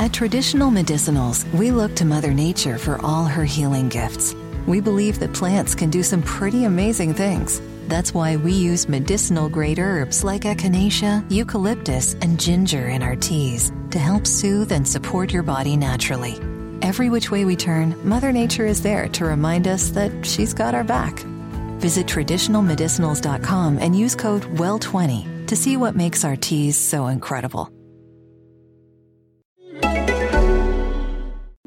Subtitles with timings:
[0.00, 4.34] At Traditional Medicinals, we look to Mother Nature for all her healing gifts.
[4.66, 7.60] We believe that plants can do some pretty amazing things.
[7.86, 13.72] That's why we use medicinal grade herbs like echinacea, eucalyptus, and ginger in our teas
[13.90, 16.40] to help soothe and support your body naturally.
[16.80, 20.74] Every which way we turn, Mother Nature is there to remind us that she's got
[20.74, 21.18] our back.
[21.78, 27.70] Visit traditionalmedicinals.com and use code WELL20 to see what makes our teas so incredible.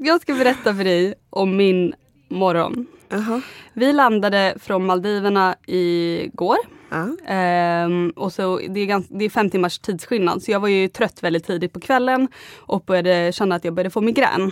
[0.06, 1.94] Jag ska berätta för dig om min
[2.30, 2.88] morgon.
[3.10, 3.42] Jaha.
[3.74, 6.58] Vi landade från Maldiverna igår.
[6.90, 7.08] Ja.
[7.28, 10.88] Ehm, och så det, är gans, det är fem timmars tidsskillnad så jag var ju
[10.88, 12.28] trött väldigt tidigt på kvällen
[12.60, 14.52] och började känna att jag började få migrän.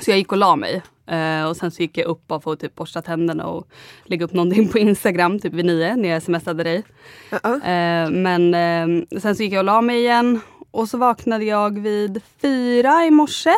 [0.00, 0.82] Så jag gick och la mig.
[1.06, 3.68] Eh, och sen så gick jag upp bara för att typ borsta tänderna och
[4.04, 6.84] lägga upp någonting på Instagram typ vid nio när jag smsade dig.
[7.30, 7.54] Ja.
[7.54, 10.40] Eh, men eh, sen så gick jag och la mig igen
[10.70, 13.54] och så vaknade jag vid fyra i morse.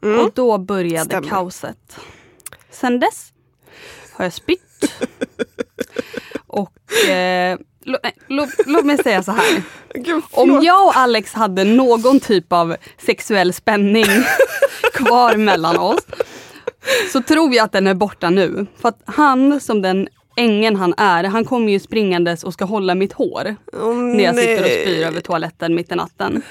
[0.00, 1.04] Och då började Mm.
[1.06, 1.28] Stämmer.
[1.28, 1.96] kaoset.
[2.70, 3.32] Sen dess
[4.12, 4.92] har jag spytt.
[6.46, 9.62] och eh, nej, lå, låt mig säga så här.
[9.94, 14.06] Gud, Om jag och Alex hade någon typ av sexuell spänning
[14.94, 16.06] kvar mellan oss
[17.12, 18.66] så tror jag att den är borta nu.
[18.76, 22.94] För att han som den ängen han är, han kommer ju springandes och ska hålla
[22.94, 24.82] mitt hår Åh, när jag sitter och nej.
[24.82, 26.42] spyr över toaletten mitt i natten.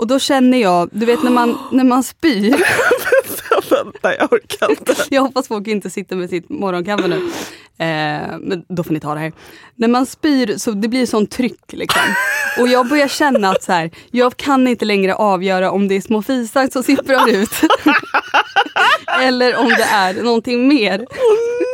[0.00, 2.50] Och då känner jag, du vet när man, när man spyr,
[3.70, 4.94] Vänta, jag orkar inte.
[5.10, 7.16] jag hoppas folk inte sitter med sitt morgonkaffe nu.
[7.78, 9.32] Eh, men då får ni ta det här.
[9.74, 12.02] När man spyr så det blir sånt tryck liksom.
[12.58, 16.00] Och jag börjar känna att så här, jag kan inte längre avgöra om det är
[16.00, 17.52] små fisar som sipprar ut.
[19.20, 20.98] Eller om det är någonting mer.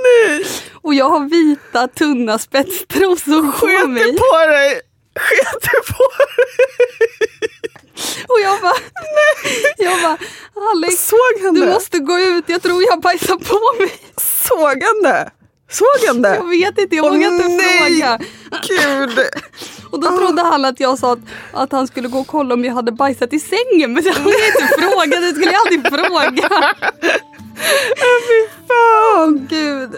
[0.02, 0.44] Nej!
[0.72, 4.02] Och jag har vita tunna spetstrosor på Sket mig.
[4.02, 4.80] du på dig?
[5.14, 7.55] Sket på dig?
[8.28, 8.76] Och jag bara,
[9.76, 10.18] jag bara,
[10.70, 11.10] Alex
[11.52, 11.66] du det?
[11.66, 13.92] måste gå ut, jag tror jag bajsar på mig.
[14.16, 15.30] Såg han det?
[15.70, 16.34] Såg han det?
[16.34, 17.78] Jag vet inte, jag vågar inte nej!
[17.78, 18.18] fråga.
[18.68, 19.18] Gud!
[19.90, 21.18] Och då trodde han att jag sa att,
[21.52, 23.92] att han skulle gå och kolla om jag hade bajsat i sängen.
[23.92, 26.74] Men det hade jag inte frågat, det skulle jag aldrig fråga.
[28.28, 29.46] Fy fan!
[29.50, 29.90] Gud.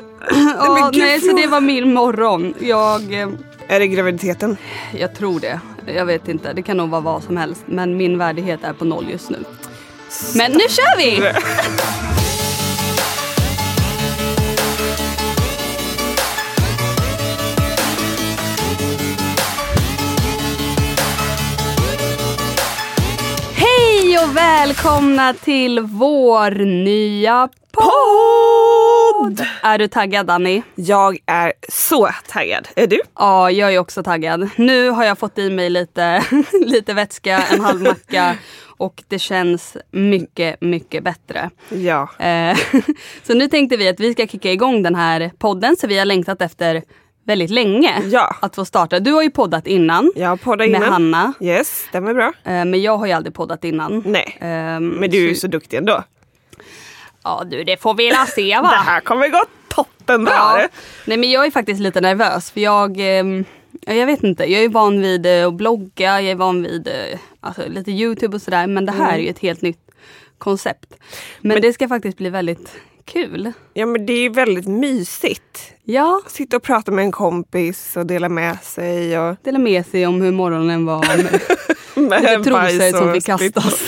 [0.58, 2.54] Ja, gud, nej, så det var min morgon.
[2.60, 3.28] Jag, eh,
[3.70, 4.56] Är det graviditeten?
[4.92, 5.60] jag tror det.
[5.86, 7.62] Jag vet inte, det kan nog vara vad som helst.
[7.66, 9.44] Men min värdighet är på noll just nu.
[10.36, 11.32] Men nu kör vi!
[24.38, 26.50] välkomna till vår
[26.84, 29.46] nya podd!
[29.62, 30.62] Är du taggad Danny?
[30.74, 32.68] Jag är så taggad.
[32.76, 33.00] Är du?
[33.18, 34.48] Ja, jag är också taggad.
[34.56, 36.24] Nu har jag fått i mig lite,
[36.66, 41.50] lite vätska, en halv macka och det känns mycket, mycket bättre.
[41.68, 42.08] Ja.
[42.18, 42.58] Eh,
[43.22, 46.04] så nu tänkte vi att vi ska kicka igång den här podden så vi har
[46.04, 46.82] längtat efter
[47.28, 48.36] väldigt länge Ja.
[48.40, 49.00] att få starta.
[49.00, 50.92] Du har ju poddat innan Jag poddar med innan.
[50.92, 52.26] Hanna, Yes, stämmer bra.
[52.44, 54.02] eh, men jag har ju aldrig poddat innan.
[54.06, 54.38] Nej.
[54.40, 56.04] Ehm, Men du är ju så duktig ändå.
[57.24, 58.62] Ja du, det får vi la se va?
[58.70, 60.32] Det här kommer gå toppenbra.
[60.34, 60.68] Ja.
[61.04, 64.68] Nej men jag är faktiskt lite nervös för jag, ja, jag vet inte, jag är
[64.68, 68.66] van vid eh, att blogga, jag är van vid eh, alltså, lite Youtube och sådär
[68.66, 69.78] men det här är ju ett helt nytt
[70.38, 70.94] koncept.
[71.40, 72.72] Men, det ska faktiskt bli väldigt
[73.08, 73.52] kul.
[73.74, 75.72] Ja men det är väldigt mysigt.
[75.84, 79.18] Ja, Sitta och prata med en kompis och dela med sig.
[79.18, 81.06] Och dela med sig om hur morgonen var
[82.00, 83.80] med lite trosor som fick kastas.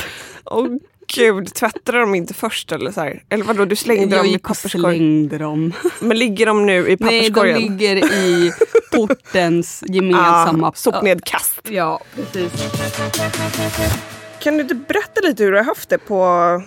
[0.45, 0.67] Åh
[1.15, 3.23] gud, tvättade de inte först eller så här?
[3.29, 4.83] Eller vadå, du slängde Jag dem i papperskorgen?
[4.99, 5.73] slängde dem.
[6.01, 7.59] Men ligger de nu i Nej, de papperskorgen?
[7.61, 8.53] ligger i
[8.93, 10.69] portens gemensamma...
[10.69, 11.61] ah, sopnedkast.
[11.69, 12.53] Ja, precis.
[14.43, 16.63] Kan du inte berätta lite hur du har haft det på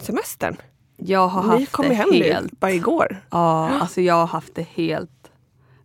[0.00, 0.56] semestern?
[1.04, 3.16] Jag har Ni haft kom ju det hem helt nu, bara igår.
[3.30, 5.10] Ja, alltså jag har haft det helt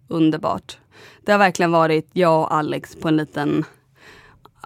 [0.07, 0.77] underbart.
[1.25, 3.65] Det har verkligen varit jag och Alex på en liten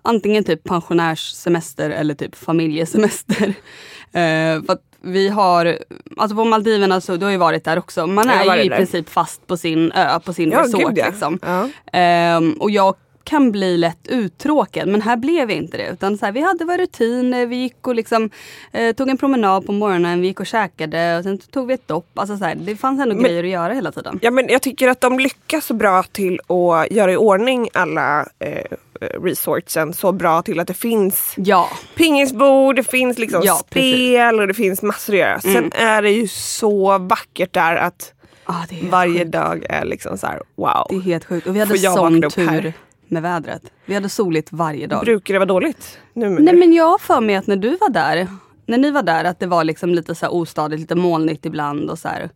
[0.01, 3.53] antingen typ pensionärssemester eller typ familjesemester.
[4.11, 5.77] Eh, för att vi har,
[6.17, 8.75] alltså på Maldiverna så, du har ju varit där också, man är ju i där.
[8.77, 10.81] princip fast på sin ö, på sin Ja, resort.
[10.81, 11.05] gud, ja.
[11.09, 11.39] liksom.
[11.41, 11.69] Ja.
[11.93, 15.87] Ehm, och jag kan bli lätt uttråkad men här blev inte det.
[15.87, 18.29] Utan så här, vi hade våra rutiner, vi gick och liksom,
[18.71, 21.87] eh, tog en promenad på morgonen, vi gick och käkade och sen tog vi ett
[21.87, 22.09] dopp.
[22.19, 24.19] Alltså så här, det fanns ändå Men- grejer att göra hela tiden.
[24.21, 28.25] Ja, men jag tycker att de lyckas så bra till att göra i ordning alla
[28.39, 28.77] eh,
[29.23, 34.47] resortsen så bra till att det finns Ja, pingisbord, det finns liksom Ja, spel och
[34.47, 35.39] det finns massor att göra.
[35.41, 35.71] Sen Mm.
[35.73, 38.13] är det ju så vackert där att
[38.45, 38.53] ah,
[38.89, 39.31] varje sjukt.
[39.31, 40.87] dag är liksom så här wow.
[40.89, 41.47] det är helt sjukt.
[41.47, 42.73] Och vi hade sån tur här?
[43.11, 43.61] Med vädret.
[43.85, 45.01] Vi hade soligt varje dag.
[45.03, 45.99] Brukar det vara dåligt?
[46.13, 48.27] Nu Nej men jag har för mig att när du var där,
[48.65, 51.99] när ni var där, att det var liksom lite så ostadigt, lite molnigt ibland och
[51.99, 52.29] så här.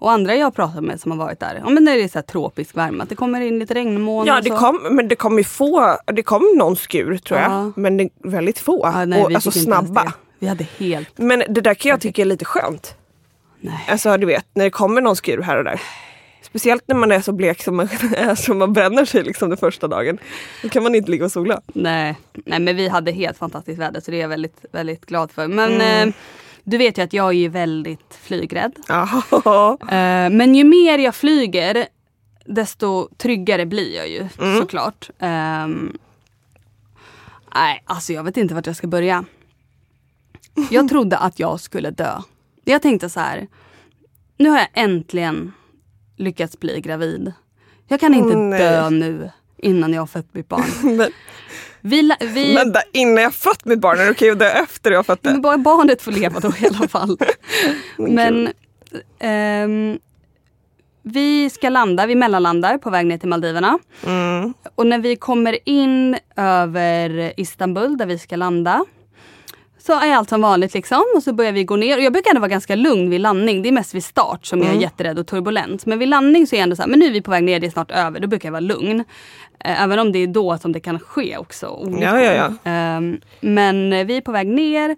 [0.00, 2.18] Och andra jag pratat med som har varit där, ja men när det är så
[2.18, 5.38] här tropisk värme, att det kommer in lite regnmoln Ja det kom, men det kom
[5.38, 7.50] ju få, det kom någon skur tror jag.
[7.50, 7.72] Ja.
[7.76, 8.80] Men det väldigt få.
[8.82, 10.12] Ja, nej, och alltså snabba.
[10.38, 12.94] Vi hade helt, Men det där kan jag tycka är lite skönt.
[13.60, 13.86] nej.
[13.88, 15.80] Alltså du vet, när det kommer någon skur här och där.
[16.48, 19.58] Speciellt när man är så blek som man är, så man bränner sig liksom den
[19.58, 20.18] första dagen.
[20.62, 21.60] Då kan man inte ligga och sola.
[21.66, 25.30] Nej, nej men vi hade helt fantastiskt väder så det är jag väldigt, väldigt glad
[25.32, 25.48] för.
[25.48, 26.08] Men Mm.
[26.08, 26.14] eh,
[26.64, 28.72] du vet ju att jag är väldigt flygrädd.
[29.90, 31.86] Eh, men ju mer jag flyger
[32.46, 34.58] desto tryggare blir jag ju Mm.
[34.60, 35.10] såklart.
[35.18, 35.98] Ehm,
[37.54, 39.24] nej, alltså jag vet inte vart jag ska börja.
[40.70, 42.18] Jag trodde att jag skulle dö.
[42.64, 43.46] Jag tänkte så här.
[44.36, 45.52] Nu har jag äntligen
[46.18, 47.32] lyckats bli gravid.
[47.88, 48.58] Jag kan inte nej.
[48.60, 50.64] dö nu innan jag har fött mitt barn.
[50.96, 51.10] Men,
[51.80, 55.06] Vi, vi, vänta, innan jag fött mitt barn, är det okej att dö efter jag
[55.06, 55.40] fött men det?
[55.40, 57.18] bara barnet får leva då i alla fall.
[57.96, 58.52] Men Men
[59.18, 59.98] ehm,
[61.02, 63.78] vi ska landa, vi mellanlandar på väg ner till Maldiverna.
[64.06, 64.54] Mm.
[64.74, 68.84] Och när vi kommer in över Istanbul där vi ska landa
[69.88, 71.96] så är allt som vanligt liksom och så börjar vi gå ner.
[71.96, 73.62] Och jag brukar ändå vara ganska lugn vid landning.
[73.62, 75.86] Det är mest vid start som jag är jätterädd och turbulent.
[75.86, 77.44] Men vid landning så är jag ändå så här, men nu är vi på väg
[77.44, 78.20] ner, det är snart över.
[78.20, 79.00] Då brukar jag vara lugn.
[79.64, 81.88] Eh, Även om det är då som det kan ske också.
[82.00, 82.70] Ja, ja, ja.
[82.70, 84.96] Ehm, men eh, vi är på väg ner.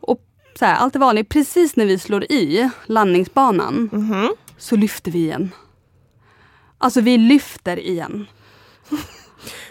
[0.00, 0.18] Och
[0.58, 1.28] så här, allt är vanligt.
[1.28, 4.28] Precis när vi slår i landningsbanan Mhm.
[4.58, 5.50] så lyfter vi igen.
[6.78, 8.26] Alltså vi lyfter igen.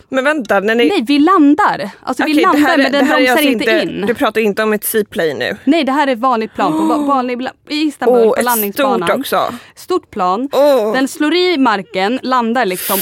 [0.10, 0.88] Men vänta, när ni...
[0.90, 1.90] Nej, vi landar.
[2.04, 4.04] Alltså vi Okej, det landar är- men den bromsar alltså inte in.
[4.08, 5.58] Du pratar inte om ett seaplane nu?
[5.64, 6.72] Nej, det här är ett vanligt plan.
[6.72, 9.08] På, va- vanlig, I Istanbul Åh, på landningsbanan.
[9.10, 9.54] stort också.
[9.76, 10.50] Stort plan.
[10.52, 10.94] Åh.
[10.94, 13.00] Den slår i marken, landar liksom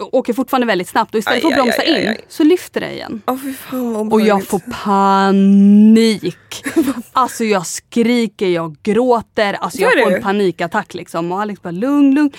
[0.00, 1.14] och åker fortfarande väldigt snabbt.
[1.14, 3.22] Och istället för att Aj, aj, bromsa aj, aj, in så lyfter det igen.
[3.42, 6.36] Fy fan Och jag får panik.
[7.12, 9.52] Alltså jag skriker, jag gråter.
[9.60, 11.32] Alltså jag får en panikattack liksom.
[11.32, 12.30] Och Alex bara lugn, lugn.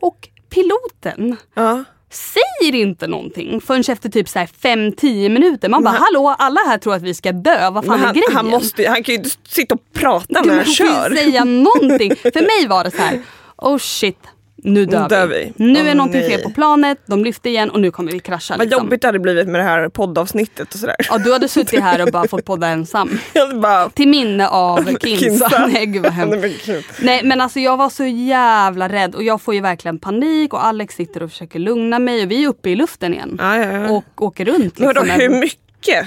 [0.00, 1.84] Och piloten Ja.
[2.12, 5.68] Säger inte någonting förrän efter typ 5-10 minuter.
[5.68, 8.14] Man bara hallå alla här tror att vi ska dö, vad fan Men är han,
[8.14, 8.32] grejen?
[8.36, 11.14] han, måste, han kan ju inte sitta och prata Du när han måste ju kör.
[11.16, 11.44] säga
[11.78, 12.16] någonting.
[12.16, 13.20] För mig var det så här,
[13.56, 14.18] oh shit,
[14.64, 15.52] nu dör, dör vi.
[15.56, 15.64] vi.
[15.72, 16.30] Nu Åh, är någonting nej.
[16.30, 18.54] fel på planet, de lyfter igen och nu kommer vi krascha.
[18.58, 18.84] Vad Liksom.
[18.84, 20.96] jobbigt det hade blivit med det här poddavsnittet och sådär.
[21.08, 23.18] Ja, du hade suttit här och bara fått podda ensam.
[23.62, 23.88] Bara...
[23.90, 25.66] Till minne av Kinsa.
[25.72, 26.66] Nej gud vad Nej, hemskt.
[26.68, 26.82] men.
[27.00, 30.66] Nej men alltså jag var så jävla rädd och jag får ju verkligen panik och
[30.66, 33.36] Alex sitter och försöker lugna mig och vi är uppe i luften igen.
[33.40, 33.90] Ja, ja, ja.
[33.90, 34.78] Och åker runt.
[34.78, 35.10] Men liksom.
[35.10, 35.58] hur mycket?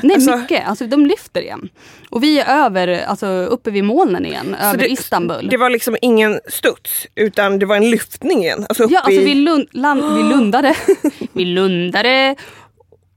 [0.03, 1.69] Nej Alltså, mycket, alltså de lyfter igen.
[2.09, 5.47] Och vi är över, alltså uppe vid molnen igen, över det- Istanbul.
[5.51, 8.65] Det var liksom ingen studs utan det var en lyftning igen.
[8.69, 9.25] Alltså, ja alltså i...
[9.25, 10.75] vi, lund, land, vi lundade,
[11.33, 12.35] vi lundade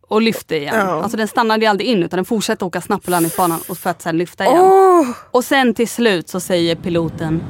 [0.08, 0.74] och lyfte igen.
[0.74, 1.02] Ja.
[1.02, 4.02] Alltså den stannade aldrig in utan den fortsatte åka snabbt på landningsbanan och för att
[4.02, 4.60] sen lyfta igen.
[4.60, 5.06] Åh!
[5.30, 7.40] Och sen till slut så säger piloten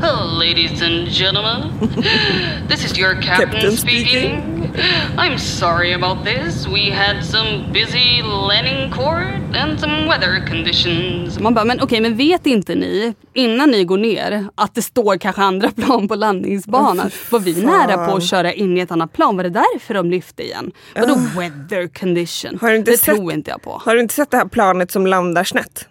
[0.00, 1.62] Hello, ladies and gentlemen.
[2.68, 4.04] This is your captain, Captain speaking.
[4.06, 4.70] speaking.
[5.18, 6.66] I'm sorry about this.
[6.68, 11.38] We had some busy landing court and some weather conditions.
[11.40, 15.16] Man bara, men okej, men vet inte ni innan ni går ner att det står
[15.18, 17.10] kanske andra plan på landningsbanan?
[17.30, 19.36] Var vi nära på att köra in i ett annat plan?
[19.36, 20.70] Var det därför de lyfte igen?
[20.94, 22.58] Vadå weather condition?
[22.60, 23.82] Har du inte det sett- tror inte jag på.
[23.84, 25.88] Har du inte sett det här planet som landar snett?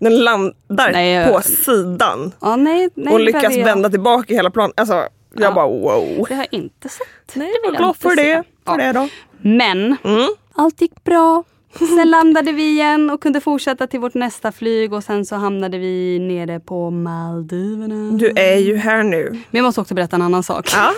[0.00, 4.50] Den landar Nej, jag- på sidan Ja, nej, nej, och lyckas jag- vända tillbaka hela
[4.50, 4.80] planet.
[4.80, 5.52] Alltså, jag Ja.
[5.52, 6.26] bara wow.
[6.28, 7.34] Det har jag inte sett.
[7.34, 8.22] Nej, det var glad för se.
[8.22, 8.42] det.
[8.66, 9.08] För det då.
[9.42, 10.28] Men Mm.
[10.54, 11.44] allt gick bra.
[11.78, 15.78] Sen landade vi igen och kunde fortsätta till vårt nästa flyg och sen så hamnade
[15.78, 18.18] vi nere på Maldiverna.
[18.18, 19.30] Du är ju här nu.
[19.30, 20.68] Men jag måste också berätta en annan sak.
[20.74, 20.92] Ja,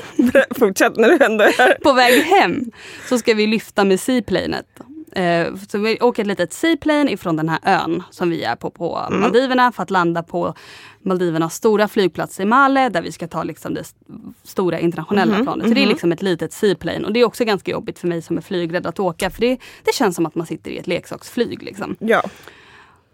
[0.58, 1.74] fortsätt när du ändå är här.
[1.82, 2.64] På väg hem
[3.08, 4.66] så ska vi lyfta med seaplanet.
[5.12, 8.70] Eh, så vi åker ett litet seaplane ifrån den här ön som vi är på
[8.70, 9.20] på Mm.
[9.20, 10.54] Maldiverna för att landa på
[11.02, 13.98] Maldivernas stora flygplats i Male där vi ska ta liksom det st-
[14.42, 15.68] stora internationella Mhm, planet.
[15.68, 18.22] Så det är liksom ett litet seaplane och det är också ganska jobbigt för mig
[18.22, 20.86] som är flygrädd att åka för det, det känns som att man sitter i ett
[20.86, 21.62] leksaksflyg.
[21.62, 21.96] Liksom.
[21.98, 22.22] Ja.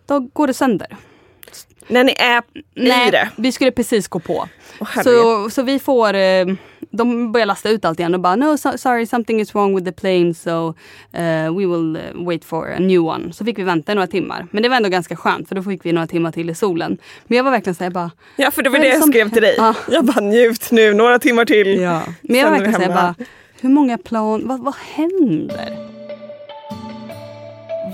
[0.06, 0.96] Då går det sönder.
[1.88, 2.42] När ni är
[2.74, 3.28] i det.
[3.36, 4.48] vi skulle precis gå på.
[4.80, 5.22] Herregud.
[5.22, 6.46] så, så vi får, eh,
[6.90, 9.86] de börjar lasta ut allt igen och bara no so, sorry something is wrong with
[9.86, 10.74] the plane so
[11.12, 13.32] eh, we will eh, wait for a new one.
[13.32, 14.46] Så fick vi vänta några timmar.
[14.50, 16.98] Men det var ändå ganska skönt för då fick vi några timmar till i solen.
[17.26, 19.42] Men jag var verkligen såhär bara Ja för det var det jag som- skrev till
[19.42, 19.54] dig.
[19.58, 19.74] Ja.
[19.90, 21.80] Jag bara njut nu, några timmar till.
[21.80, 22.02] Ja.
[22.22, 23.14] Men jag var verkligen såhär bara
[23.60, 25.76] hur många plan, vad, vad händer?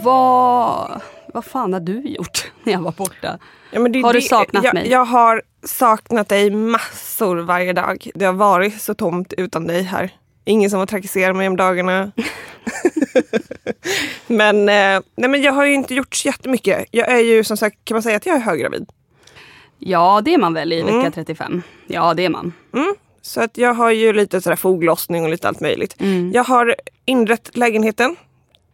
[0.03, 1.01] Vad,
[1.35, 3.39] vad fan har du gjort när jag var borta?
[3.71, 4.91] Ja, det Har du det- saknat jag, mig?
[4.91, 8.11] Jag har saknat dig massor varje dag.
[8.15, 10.11] Det har varit så tomt utan dig här.
[10.45, 12.13] Ingen som har trakasserat mig om dagarna.
[14.27, 16.85] men, eh, nej, men jag har ju inte gjort så jättemycket.
[16.91, 18.87] Jag är ju som sagt, kan man säga att jag är höggravid?
[19.79, 21.13] Ja, det är man väl i vecka Mm.
[21.13, 21.63] 35.
[21.87, 22.53] Ja, det är man.
[23.23, 26.01] Så att jag har ju lite sådär foglossning och lite allt möjligt.
[26.01, 26.33] Mm.
[26.35, 26.75] Jag har
[27.05, 28.17] inrett lägenheten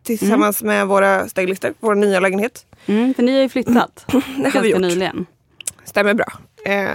[0.03, 2.67] tillsammans med våra stylister, vår nya lägenhet.
[2.87, 4.81] Mm, för ni har ju flyttat Det har vi ganska gjort.
[4.81, 5.27] nyligen.
[5.85, 6.27] Stämmer bra.
[6.67, 6.91] Eh,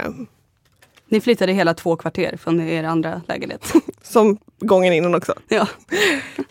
[1.08, 3.72] Ni flyttade hela två kvarter från er andra lägenhet.
[4.02, 5.34] som gången innan också.
[5.48, 5.68] ja.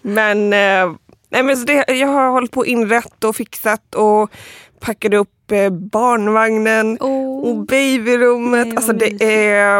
[0.01, 0.93] Men, eh,
[1.29, 4.31] nej, men så det, jag har hållit på inrätt och fixat och
[4.79, 7.43] packade upp eh, barnvagnen Åh.
[7.49, 8.67] och babyrummet.
[8.67, 9.77] Nej, Alltså det är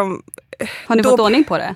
[0.88, 1.76] Har ni Då- fått ordning på det?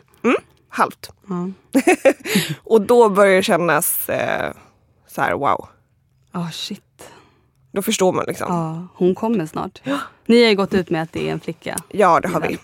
[0.71, 1.09] halvt.
[1.27, 1.49] Ja.
[2.63, 4.51] Och då börjar det kännas eh,
[5.11, 5.67] så här wow.
[6.33, 7.09] Oh, shit.
[7.71, 8.47] Då förstår man liksom.
[8.49, 9.81] Ja, hon kommer snart.
[10.25, 11.75] Ni har ju gått ut med att det är en flicka.
[11.89, 12.57] Ja, det har vi.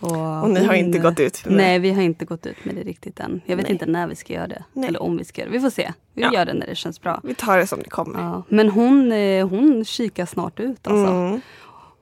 [0.00, 1.56] Och, Och ni har inte gått ut med det?
[1.56, 3.40] Nej, vi har inte gått ut med det riktigt än.
[3.46, 3.72] Jag vet Nej.
[3.72, 4.64] inte när vi ska göra det.
[4.72, 4.88] Nej.
[4.88, 5.56] Eller om vi ska göra det.
[5.58, 5.92] Vi får se.
[6.14, 6.32] Vi Ja.
[6.34, 7.20] gör det när det känns bra.
[7.24, 8.20] Vi tar det som det kommer.
[8.20, 8.42] Ja.
[8.48, 11.12] Men hon, eh, hon kikar snart ut alltså.
[11.12, 11.40] Mm.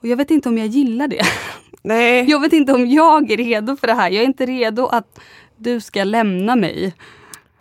[0.00, 1.22] Och jag vet inte om jag gillar det.
[1.82, 4.10] Nej, Jag vet inte om jag är redo för det här.
[4.10, 5.18] Jag är inte redo att
[5.56, 6.94] du ska lämna mig.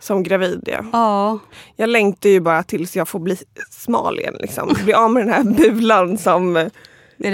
[0.00, 0.84] Som gravid ja.
[0.92, 1.38] Ja,
[1.76, 3.36] Jag längtar ju bara tills jag får bli
[3.70, 4.36] smal igen.
[4.40, 4.76] Liksom.
[4.84, 6.70] Bli av med den här bulan som,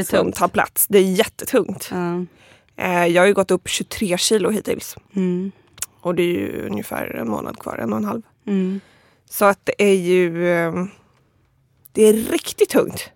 [0.04, 0.86] som tar plats.
[0.86, 1.88] Det är jättetungt.
[1.92, 2.24] Ja.
[2.76, 4.96] Eh, jag har ju gått upp 23 kilo hittills.
[5.16, 5.52] Mm.
[6.00, 8.22] Och det är ju ungefär en månad kvar, en och en halv.
[8.46, 8.80] Mm.
[9.30, 10.48] Så att det är ju...
[10.48, 10.74] Eh,
[11.92, 13.10] det är riktigt tungt.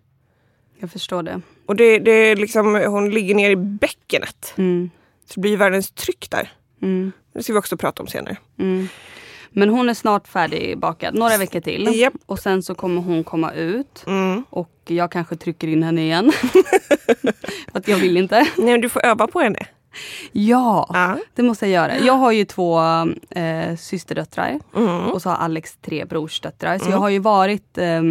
[0.78, 1.40] Jag förstår det.
[1.66, 4.54] Och det, det är liksom, hon ligger ner i bäckenet.
[4.56, 4.90] Mm.
[5.26, 6.52] Så det blir världens tryck där.
[6.82, 7.12] Mm.
[7.32, 8.36] Det ska vi också prata om senare.
[8.58, 8.88] Mm.
[9.52, 12.00] Men hon är snart färdigbakad, några veckor till.
[12.00, 12.12] Japp.
[12.26, 14.04] Och sen så kommer hon komma ut.
[14.06, 14.44] Mm.
[14.50, 16.32] Och jag kanske trycker in henne igen.
[16.32, 17.32] För
[17.78, 18.36] att jag vill inte.
[18.56, 19.66] Nej, men du får öva på henne.
[20.32, 21.18] Ja, Ja.
[21.34, 21.98] det måste jag göra.
[22.04, 22.80] Jag har ju två
[23.30, 24.60] eh, systerdöttrar.
[24.76, 25.00] Mm.
[25.06, 26.78] Och så har Alex tre brorsdöttrar.
[26.78, 28.02] Så jag har ju varit eh,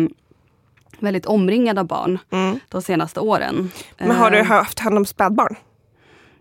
[0.99, 2.59] väldigt omringad av barn Mm.
[2.69, 3.71] de senaste åren.
[3.97, 5.55] Men har du Eh, haft hand om spädbarn?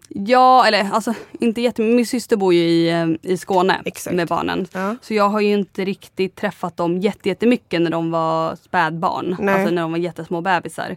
[0.08, 1.96] Ja, eller alltså inte jättemycket.
[1.96, 4.16] Min syster bor ju i, eh, i Skåne Exakt.
[4.16, 4.66] med barnen.
[4.72, 4.96] Ja.
[5.02, 9.36] Så jag har ju inte riktigt träffat dem jätte- jättemycket när de var spädbarn.
[9.40, 9.54] Nej.
[9.54, 10.96] Alltså när de var jättesmå bebisar.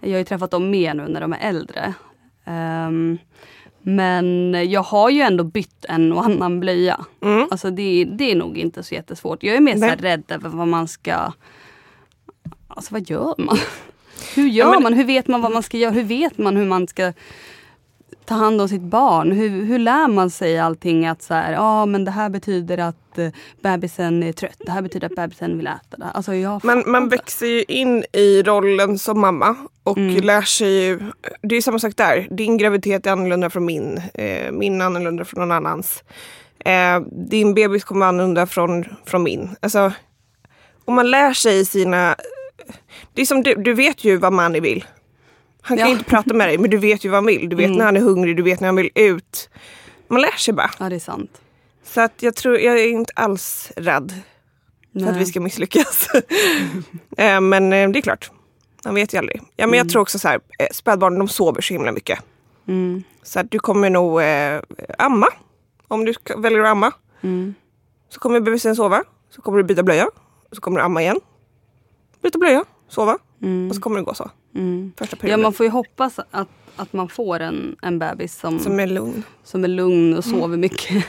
[0.00, 1.94] Jag har ju träffat dem mer nu när de är äldre.
[2.44, 3.18] Ehm,
[3.82, 7.00] men jag har ju ändå bytt en och annan blöja.
[7.22, 7.48] Mm.
[7.50, 9.42] Alltså det, det är nog inte så jättesvårt.
[9.42, 11.32] Jag är mer så rädd över vad man ska...
[12.68, 13.58] Alltså vad gör man?
[14.34, 14.94] Hur gör Ja, men- man?
[14.94, 15.90] Hur vet man vad man ska göra?
[15.92, 17.12] Hur vet man hur man ska
[18.24, 19.32] ta hand om sitt barn?
[19.32, 21.06] Hur, hur lär man sig allting?
[21.06, 23.28] Att så här, ja men det här betyder att eh,
[23.62, 24.56] bebisen är trött.
[24.58, 25.96] Det här betyder att bebisen vill äta.
[25.96, 26.04] Det.
[26.14, 30.22] Alltså jag Man, man växer ju in i rollen som mamma och Mm.
[30.24, 31.00] lär sig ju.
[31.42, 32.28] Det är samma sak där.
[32.30, 34.00] Din graviditet är annorlunda från min.
[34.14, 36.04] Eh, min är annorlunda från någon annans.
[36.64, 39.56] Eh, din bebis kommer annorlunda från, från min.
[39.60, 39.92] Alltså,
[40.84, 42.16] och man lär sig sina...
[43.14, 44.84] Det är som du, du vet ju vad Manny vill.
[45.62, 45.92] Han kan Ja.
[45.92, 47.48] inte prata med dig men du vet ju vad han vill.
[47.48, 47.78] Du vet Mm.
[47.78, 49.50] när han är hungrig, du vet när han vill ut.
[50.08, 50.70] Man lär sig bara.
[50.78, 51.40] Ja det är sant.
[51.84, 54.12] Så att jag tror, jag är inte alls rädd
[54.92, 55.18] för att Nej.
[55.18, 56.08] vi ska misslyckas.
[57.16, 58.30] Eh, men eh, det är klart,
[58.84, 59.42] man vet ju aldrig.
[59.56, 62.18] Ja, men Jag tror också så här, eh, spädbarn de sover så himla mycket.
[62.68, 63.02] Mm.
[63.22, 64.60] Så att du kommer nog eh,
[64.98, 65.26] amma.
[65.88, 66.92] Om du väljer att amma.
[67.22, 67.54] Mm.
[68.08, 69.04] Så kommer bebisen sova.
[69.30, 70.08] Så kommer du byta blöja.
[70.52, 71.20] Så kommer du amma igen.
[72.22, 73.18] Byta blöja, sova.
[73.42, 73.68] Mm.
[73.68, 74.30] Och så kommer det gå så.
[74.54, 74.92] Mm.
[74.98, 75.42] Första Ja perioden.
[75.42, 79.22] man får ju hoppas att, att man får en, en bebis som, Som är lugn.
[79.44, 81.04] som är lugn och sover mycket.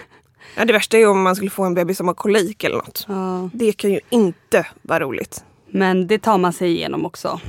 [0.58, 3.06] Ja, det värsta är om man skulle få en bebis som har kolik eller något.
[3.08, 3.50] Ja.
[3.54, 5.46] Det kan ju inte vara roligt.
[5.70, 7.40] Men det tar man sig igenom också.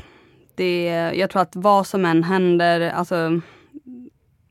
[0.55, 3.41] Det, jag tror att vad som än händer, alltså,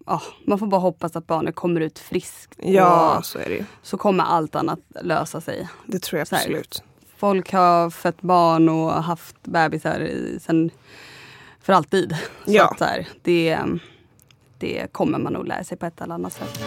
[0.05, 2.55] ja, man får bara hoppas att barnet kommer ut friskt.
[2.63, 3.63] Ja, så är det ju.
[3.81, 5.67] så kommer allt annat lösa sig.
[5.85, 6.83] Det tror jag absolut.
[7.23, 10.69] Folk har fött barn och haft bebisar i- sen
[11.61, 12.15] för alltid.
[12.45, 12.65] Så Ja.
[12.67, 13.57] att så här, det,
[14.57, 16.59] det kommer man nog lära sig på ett eller annat sätt.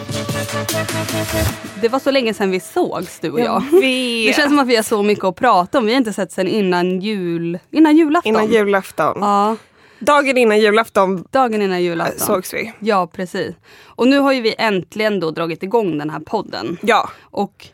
[1.81, 3.59] Det var så länge sedan vi sågs du och jag.
[3.71, 3.81] vet.
[3.81, 5.85] Det känns som att vi har så mycket att prata om.
[5.85, 8.29] Vi har inte sett sen innan, jul, innan julafton.
[8.29, 9.17] Innan julafton.
[9.21, 9.55] Ja,
[9.99, 12.19] Dagen innan julafton dagen innan julafton.
[12.19, 12.73] sågs vi.
[12.79, 13.55] Ja, precis.
[13.85, 16.77] Och nu har ju vi äntligen då dragit igång den här podden.
[16.81, 17.67] Ja, Och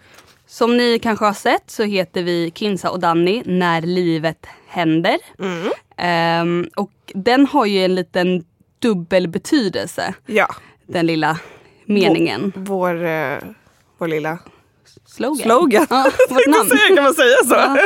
[0.54, 5.18] som ni kanske har sett så heter vi Kinsa och Danny när livet händer.
[5.40, 5.72] Mm.
[5.98, 8.46] Ehm, och den har ju en liten
[8.80, 10.48] dubbel betydelse, ja.
[10.88, 11.40] den lilla
[11.86, 12.54] meningen.
[12.56, 13.38] Vår, eh,
[13.98, 14.40] vår lilla
[15.14, 15.36] Slogan.
[15.44, 15.88] slogan.
[15.90, 16.70] Ja, vårt namn.
[16.96, 17.54] Kan man säga så?
[17.56, 17.78] Ja.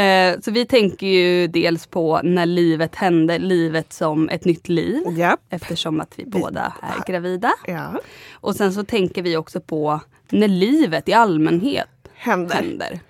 [0.00, 5.02] Eh, så vi tänker ju dels på när livet hände, livet som ett nytt liv.
[5.18, 5.40] Japp.
[5.50, 7.52] Eftersom att vi båda är gravida.
[7.66, 8.00] Ja.
[8.32, 12.54] Och sen så tänker vi också på när livet i allmänhet Händer.
[12.54, 13.00] händer.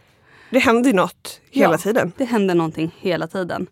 [0.51, 2.13] Det händer något hela Ja, tiden.
[2.17, 3.67] Det händer någonting hela tiden.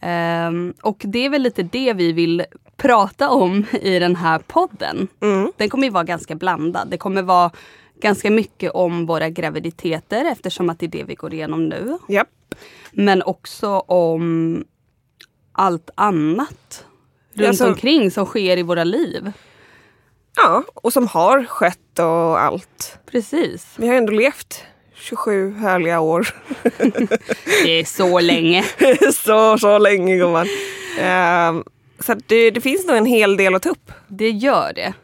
[0.00, 2.44] Ehm, och det är väl lite det vi vill
[2.76, 5.08] prata om i den här podden.
[5.22, 5.52] Mm.
[5.56, 6.88] Den kommer ju vara ganska blandad.
[6.90, 7.50] Det kommer vara
[8.00, 11.98] ganska mycket om våra graviditeter eftersom att det är det vi går igenom nu.
[12.08, 12.28] Japp.
[12.92, 14.64] Men också om
[15.52, 16.84] allt annat
[17.34, 19.32] runt Alltså- omkring som sker i våra liv.
[20.36, 22.98] Ja, och som har skett och allt.
[23.10, 23.66] Precis.
[23.76, 24.64] Vi har ändå levt
[24.94, 26.28] 27 härliga år.
[27.64, 28.64] Det är så länge.
[29.14, 30.46] så, så länge gumman.
[31.00, 31.64] Ehm,
[32.00, 33.92] så det, det finns nog en hel del att ta upp.
[34.08, 34.94] Det gör det.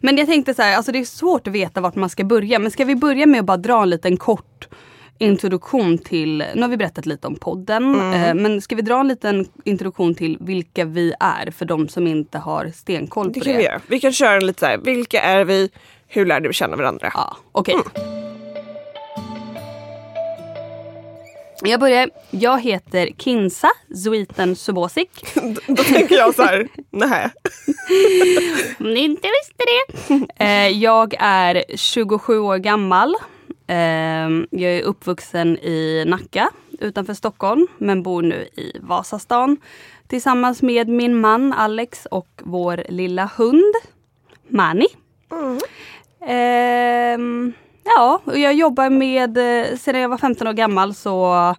[0.00, 2.58] Men jag tänkte så här, alltså det är svårt att veta vart man ska börja.
[2.58, 4.68] Men ska vi börja med att bara dra en liten kort
[5.18, 8.12] introduktion till, nu har vi berättat lite om podden.
[8.14, 12.06] Eh, men ska vi dra en liten introduktion till vilka vi är för de som
[12.06, 13.58] inte har stenkoll Det på kan det?
[13.58, 13.80] vi göra.
[13.86, 15.70] Vi kan köra en lite så här, vilka är vi?
[16.08, 17.10] Hur lärde vi känna varandra?
[17.14, 17.76] Ja, okej.
[21.62, 22.10] Jag börjar.
[22.30, 23.68] Jag heter Kinsa
[24.04, 25.10] Zuiten Subosik.
[25.66, 27.30] Då tänker jag så här, nej.
[28.78, 29.16] Ni
[29.60, 30.26] inte det.
[30.44, 33.14] Eh, jag är 27 år gammal.
[33.66, 36.50] Eh, jag är uppvuxen i Nacka
[36.80, 39.56] utanför Stockholm men bor nu i Vasastan
[40.08, 43.74] tillsammans med min man Alex och vår lilla hund
[44.48, 44.86] Mani.
[46.26, 47.52] Ehm,
[47.84, 51.54] ja, och jag jobbar med, eh, sedan jag var 15 år gammal så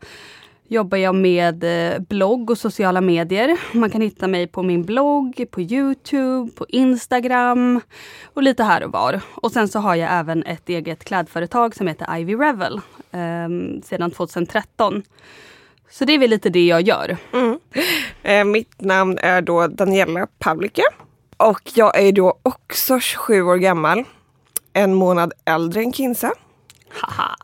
[0.72, 3.58] jobbar jag med eh, blogg och sociala medier.
[3.72, 7.82] Man kan hitta mig på min blogg, på Youtube, på Instagram
[8.34, 9.22] och lite här och var.
[9.36, 14.12] Och sen så har jag även ett eget klädföretag som heter Ivy Revel ehm, sedan
[14.12, 15.04] 2013.
[15.90, 17.18] Så det är väl lite det jag gör.
[18.24, 20.84] Eh, mitt namn är då Daniela Pavlika.
[21.38, 24.04] Och jag är då också 27 år gammal.
[24.74, 26.32] En månad äldre än Kinsa.
[26.90, 27.36] Haha.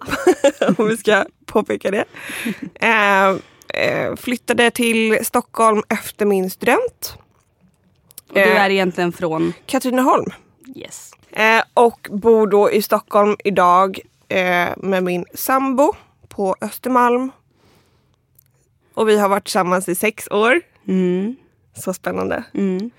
[0.78, 1.26] om vi ska
[1.58, 2.06] påpeka det.
[2.76, 3.30] Eh,
[3.84, 7.18] eh, flyttade till Stockholm efter min student.
[8.30, 9.54] Och du är egentligen från...
[9.66, 10.26] Katrineholm.
[10.76, 11.12] Yes.
[11.32, 15.94] Eh, och bor då i Stockholm idag eh, med min sambo
[16.28, 17.32] på Östermalm.
[18.94, 20.62] Och vi har varit tillsammans i sex år.
[20.88, 21.36] Mm.
[21.74, 22.44] Så spännande.
[22.54, 22.92] Mm.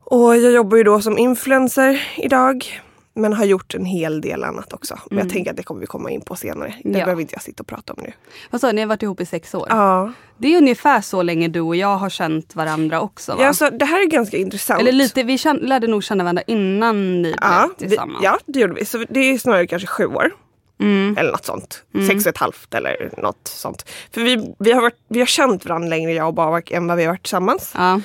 [0.00, 2.80] Och jag jobbar ju då som influencer idag.
[3.16, 4.98] Men har gjort en hel del annat också.
[5.10, 6.74] Men jag tänker att det kommer vi komma in på senare.
[6.84, 7.04] Det Ja.
[7.04, 8.12] behöver inte jag sitta och prata om nu.
[8.50, 9.66] Vad sa du, ni har varit ihop i sex år?
[9.70, 10.12] Ja.
[10.38, 13.38] Det är ungefär så länge du och jag har känt varandra också va?
[13.40, 14.80] ja alltså, det här är ganska intressant.
[14.80, 18.24] Eller lite, vi känn, lärde nog känna varandra innan ni ja, blev det, tillsammans.
[18.24, 18.84] ja, det gjorde vi.
[18.84, 20.34] Så det är snarare kanske sju år.
[20.80, 21.16] Mm.
[21.18, 21.82] Eller något sånt.
[22.08, 23.88] Sex och ett halvt eller något sånt.
[24.12, 26.96] För vi, vi, har, varit, vi har känt varandra längre jag och Babak än vad
[26.96, 27.72] vi har varit tillsammans.
[27.74, 28.00] Ja.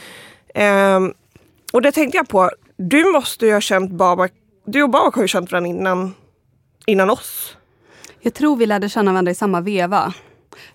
[0.56, 1.14] Ehm,
[1.74, 2.52] och det tänkte jag på.
[2.78, 4.32] Du måste ju ha känt Babak.
[4.72, 6.14] Du och Babak har ju känt varandra innan,
[6.86, 7.58] innan oss.
[8.22, 10.14] Jag tror vi lärde känna varandra i samma veva.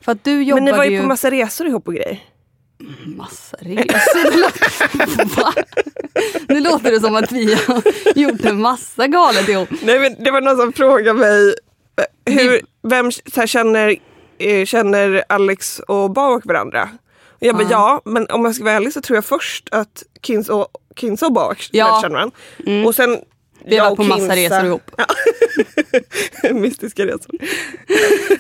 [0.00, 2.24] För att du Men jobbade ni var ju ju på massa resor ihop och grejer.
[3.16, 5.37] massa resor.
[5.40, 5.52] Va?
[6.48, 7.82] Nu låter det som att vi har
[8.18, 9.68] gjort en massa galet ihop.
[9.82, 11.54] Nej men det var någon som frågade mig.
[12.24, 13.96] eh, Hur, vem här, känner,
[14.38, 16.88] eh, känner Alex och Babak varandra?
[17.30, 20.02] Och jag bara ja, men om jag ska vara ärlig så tror jag först att
[20.22, 21.98] Kins och, Kins och Babak Ja.
[22.02, 22.37] känna varandra.
[22.87, 23.18] Och sen
[23.66, 24.90] Vi jag var och på massa resor ihop.
[26.52, 27.31] Mystiska resor.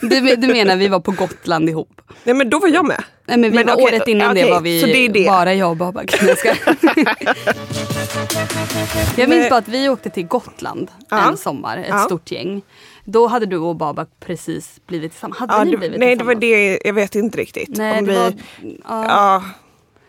[0.00, 2.00] Du, du menar vi var på Gotland ihop?
[2.24, 3.04] Nej men då var jag med.
[3.26, 5.24] Nej men, vi Men var okej, året innan okej, det var vi det det.
[5.26, 6.14] bara jag och Babak.
[6.22, 6.54] Jag ska-
[9.16, 11.28] Jag minns bara att vi åkte till Gotland Ja.
[11.30, 11.98] en sommar, ett Ja.
[11.98, 12.62] stort gäng.
[13.04, 15.38] Då hade du och Babak precis blivit tillsammans.
[15.38, 16.80] Hade Ja, ni blivit nej det var tillsammans?
[16.82, 17.76] det, jag vet inte riktigt.
[17.76, 18.32] Nej, om vi, var,
[18.88, 19.42] ja, ja,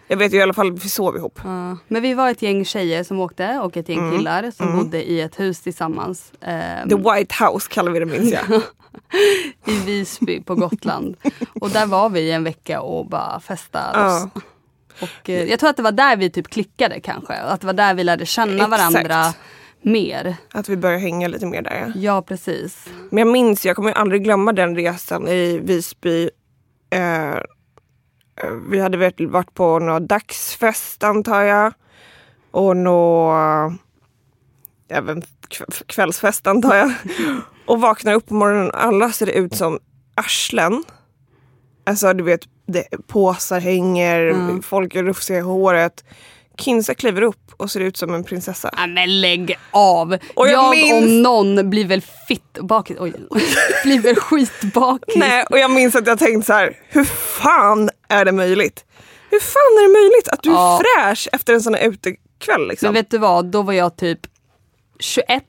[0.07, 1.39] jag vet ju i alla fall vi sov ihop.
[1.43, 1.77] ja.
[1.87, 4.17] Men vi var ett gäng tjejer som åkte och ett gäng Mm.
[4.17, 6.31] killar som bodde i ett hus tillsammans.
[6.41, 8.61] ehm, The White House kallar vi det minns jag.
[9.67, 11.15] I Visby på Gotland.
[11.61, 14.27] och där var vi en vecka och bara festade oss.
[15.01, 17.33] Och, eh, jag tror att det var där vi typ klickade kanske.
[17.33, 18.71] Att det var där vi lärde känna Exakt.
[18.71, 19.33] varandra
[19.81, 20.35] mer.
[20.53, 21.93] Att vi började hänga lite mer där.
[21.95, 22.21] Ja.
[22.21, 22.85] Precis.
[23.09, 26.29] Men jag minns, jag kommer aldrig glömma den resan i Visby.
[26.89, 27.35] Eh,
[28.69, 31.73] vi hade varit- varit på någon dagsfest antar jag.
[32.51, 33.79] Och någon
[34.89, 36.91] även kv- kvällsfest antar jag.
[37.65, 39.79] Och vaknar upp på morgonen alla ser ut som
[40.15, 40.83] arslen.
[41.85, 46.03] Alltså du vet, det, påsar hänger, folk är rufsiga i håret.
[46.57, 48.69] Kinsa kliver upp och ser ut som en prinsessa.
[48.77, 50.17] Ja, men lägg av!
[50.35, 52.97] Och jag jag minns- om någon blir väl fitt bakis.
[52.99, 53.13] Oj,
[53.83, 55.15] blir väl skitbakis.
[55.17, 58.85] Nej, och jag minns att jag tänkte så här, hur fan är det möjligt?
[59.29, 60.81] Hur fan är det möjligt att du är Ja.
[60.83, 62.67] fräsch efter en sån här utekväll?
[62.67, 62.87] Liksom?
[62.87, 64.19] Men vet du vad, då var jag typ
[64.99, 65.43] 21.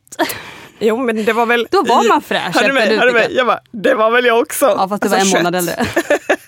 [0.79, 1.69] jo men det var väl...
[1.71, 2.97] Då var man fräsch Hörde efter mig?
[2.99, 3.29] Hörde mig?
[3.37, 4.67] Jag bara, det var väl jag också.
[4.67, 5.79] Ja fast du var en Alltså, månad 21.
[5.79, 5.87] äldre.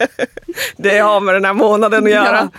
[0.76, 2.42] Det har med den här månaden att göra.
[2.42, 2.50] Nej,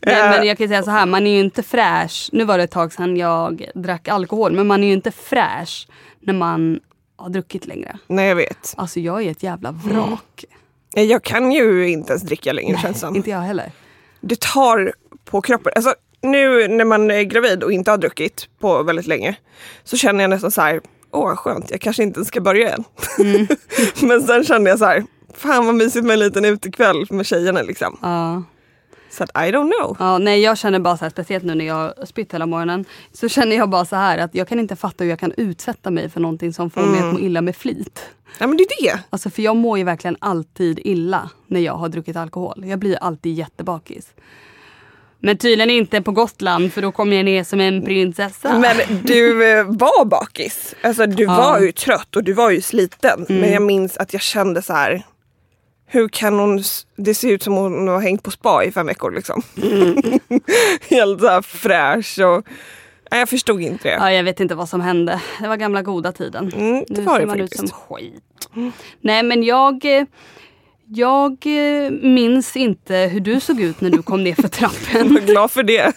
[0.00, 2.28] Eh, men jag kan säga så här, man är ju inte fräsch.
[2.32, 5.88] Nu var det ett tag sedan jag drack alkohol, men man är ju inte fräsch
[6.20, 6.80] när man
[7.16, 7.98] har druckit längre.
[8.06, 8.74] Nej jag vet.
[8.76, 10.44] Alltså jag är ett jävla vrak.
[10.94, 13.16] Jag kan ju inte ens dricka längre känns det som.
[13.16, 13.72] Inte jag heller.
[14.20, 14.92] Det tar
[15.24, 15.72] på kroppen.
[15.76, 19.36] Alltså, nu när man är gravid och inte har druckit på väldigt länge
[19.84, 22.84] så känner jag nästan så här, åh skönt, jag kanske inte ens ska börja än.
[23.18, 23.46] Mm.
[24.02, 27.62] men sen kände jag så här, fan vad mysigt med en liten utekväll med tjejerna
[27.62, 27.98] liksom.
[28.02, 28.42] Ja.
[29.10, 29.96] Så att I don't know.
[29.98, 32.84] Ja, nej, jag känner bara så här, speciellt nu när jag har spytt hela morgonen,
[33.12, 35.90] så känner jag bara så här att jag kan inte fatta hur jag kan utsätta
[35.90, 38.00] mig för någonting som får mig att må illa med flit.
[38.38, 38.98] Ja men det är det.
[39.10, 42.64] Alltså för jag mår ju verkligen alltid illa när jag har druckit alkohol.
[42.66, 44.06] Jag blir alltid jättebakis.
[45.20, 48.58] Men tydligen inte på Gotland för då kommer jag ner som en prinsessa.
[48.58, 50.74] Men du eh, var bakis.
[50.82, 51.36] Alltså du Ja.
[51.36, 53.26] var ju trött och du var ju sliten.
[53.28, 53.40] Mm.
[53.40, 55.02] Men jag minns att jag kände så här.
[55.90, 56.62] Hur kan hon,
[56.96, 59.42] det ser ut som hon har hängt på spa i fem veckor liksom.
[59.62, 59.96] Mm.
[60.88, 62.46] Helt så här fräsch och
[63.10, 63.94] nej, jag förstod inte det.
[63.94, 65.22] Ja, jag vet inte vad som hände.
[65.40, 66.52] Det var gamla goda tiden.
[66.56, 67.74] Mm, det nu var ser det man ut faktiskt.
[67.74, 68.72] som skit.
[69.00, 70.04] Nej men jag, eh,
[70.86, 75.14] jag eh, minns inte hur du såg ut när du kom ner för trappen.
[75.14, 75.92] Jag är glad för det.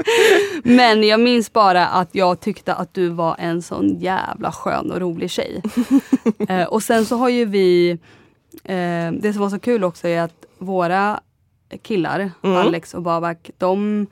[0.64, 5.00] Men jag minns bara att jag tyckte att du var en sån jävla skön och
[5.00, 5.62] rolig tjej.
[6.48, 7.98] eh, och sen så har ju vi,
[8.64, 11.20] eh, det som var så kul också är att våra
[11.82, 12.56] killar, Mm.
[12.56, 14.06] Alex och Babak, de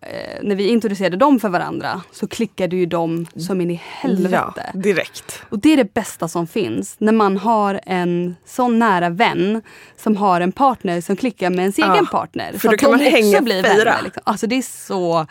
[0.00, 4.70] eh, när vi introducerade dem för varandra så klickade ju de som in i helvete.
[4.74, 5.42] Ja, direkt.
[5.48, 6.96] Och det är det bästa som finns.
[6.98, 9.62] När man har en sån nära vän
[9.96, 12.52] som har en partner som klickar med ens Ja, egen partner.
[12.52, 13.72] för så då kan man hänga blir fyra.
[13.84, 14.02] vänner.
[14.04, 14.22] Liksom.
[14.26, 15.26] Alltså det är så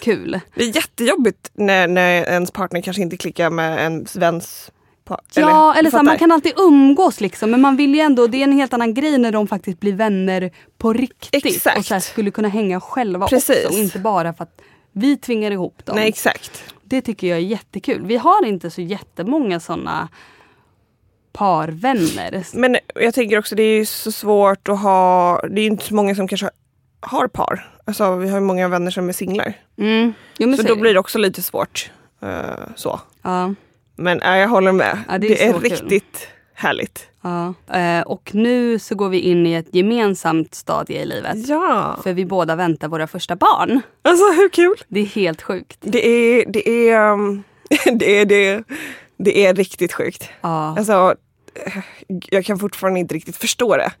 [0.00, 0.40] kul.
[0.54, 4.70] Det är jättejobbigt när, när ens partner kanske inte klickar med ens väns
[5.06, 8.00] pa- Ja, eller, du så här, man kan alltid umgås liksom men man vill ju
[8.00, 11.46] ändå, det är en helt annan grej när de faktiskt blir vänner på riktigt.
[11.46, 11.78] Exakt.
[11.78, 13.64] Och så här, skulle kunna hänga själva Precis.
[13.64, 14.60] också och inte bara för att
[14.92, 15.96] vi tvingar ihop dem.
[15.96, 16.64] Nej exakt.
[16.82, 18.06] Det tycker jag är jättekul.
[18.06, 20.08] Vi har inte så jättemånga såna
[21.32, 22.44] parvänner.
[22.56, 25.84] Men jag tänker också det är ju så svårt att ha, det är ju inte
[25.84, 26.50] så många som kanske
[27.00, 27.72] har par.
[27.84, 29.52] Alltså vi har ju många vänner som är singlar.
[29.78, 30.12] Mm.
[30.38, 30.80] Jo, Så så då det.
[30.80, 31.90] blir det också lite svårt.
[32.22, 32.28] eh,
[32.76, 33.00] så.
[33.22, 33.54] Ja.
[33.96, 34.98] Men äh, jag håller med.
[35.08, 35.70] Ja, det det är är, så kul.
[35.70, 37.08] riktigt härligt.
[37.22, 37.54] Ja.
[37.78, 41.48] Eh, och nu så går vi in i ett gemensamt stadie i livet.
[41.48, 41.98] Ja.
[42.02, 43.80] För vi båda väntar våra första barn.
[44.02, 44.74] Alltså hur kul?
[44.88, 45.78] Det är helt sjukt.
[45.80, 47.42] Det är, det är, um,
[47.98, 48.64] det är, det,
[49.18, 50.28] det är riktigt sjukt.
[50.40, 50.74] Ja.
[50.78, 51.14] Alltså,
[51.66, 51.78] eh,
[52.30, 53.92] jag kan fortfarande inte riktigt förstå det.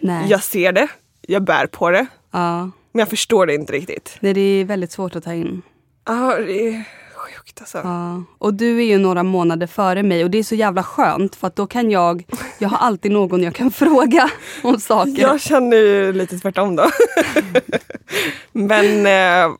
[0.00, 0.26] Nej.
[0.30, 0.88] Jag ser det,
[1.20, 2.58] jag bär på det, Ja.
[2.92, 4.16] men jag förstår det inte riktigt.
[4.20, 5.62] Nej, det är väldigt svårt att ta in.
[6.06, 6.84] Ja, det är
[7.26, 7.78] sjukt alltså.
[7.78, 8.22] Ja.
[8.38, 11.46] Och du är ju några månader före mig och det är så jävla skönt för
[11.46, 12.24] att då kan jag,
[12.58, 14.30] jag har alltid någon jag kan fråga
[14.62, 15.22] om saker.
[15.22, 16.90] Jag känner ju lite tvärtom då.
[18.52, 19.56] Men eh,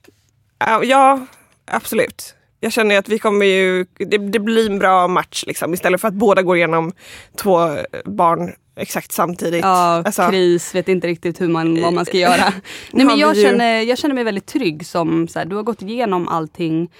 [0.83, 1.27] ja,
[1.65, 2.35] absolut.
[2.61, 5.75] Jag känner att vi kommer ju, det, det blir en bra match liksom.
[5.75, 6.93] Istället för att båda går igenom
[7.37, 9.63] två barn exakt samtidigt.
[9.63, 12.53] Ja, Alltså, kris, vet inte riktigt hur man, vad man ska göra.
[12.91, 15.83] Nej, men jag, känner, jag känner mig väldigt trygg som, så här, du har gått
[15.83, 16.91] igenom allting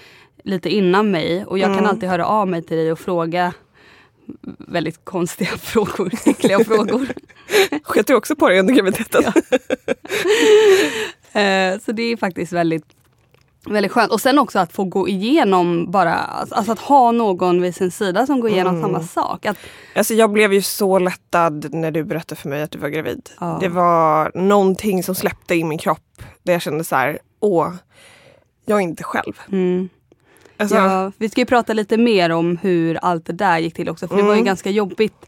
[0.43, 1.85] lite innan mig och jag kan Mm.
[1.89, 3.53] alltid höra av mig till dig och fråga
[4.57, 7.07] väldigt konstiga frågor, äckliga frågor.
[7.83, 9.23] Sket du också på dig under graviditeten?
[11.31, 12.85] Eh, så det är faktiskt väldigt
[13.69, 14.11] Väldigt skönt.
[14.11, 18.25] Och sen också att få gå igenom bara, alltså att ha någon vid sin sida
[18.25, 18.81] som går igenom Mm.
[18.81, 19.45] samma sak.
[19.45, 19.57] Att,
[19.95, 23.29] Alltså jag blev ju så lättad när du berättade för mig att du var gravid.
[23.39, 23.57] Ja.
[23.61, 26.21] Det var någonting som släppte i min kropp.
[26.43, 27.73] Där jag kände så här, åh,
[28.65, 29.33] jag är inte själv.
[29.51, 29.89] mm,
[30.57, 33.89] Alltså, ja, vi ska ju prata lite mer om hur allt det där gick till
[33.89, 34.07] också.
[34.07, 34.45] För det var ju Mm.
[34.45, 35.25] ganska jobbigt